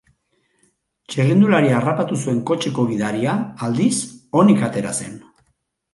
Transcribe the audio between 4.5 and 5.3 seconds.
atera zen.